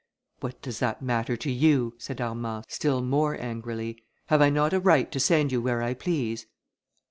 [0.39, 4.79] "What does that matter to you," said Armand, still more angrily, "have I not a
[4.79, 6.47] right to send you where I please?"